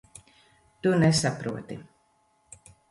[0.81, 1.75] Tu nesaproti.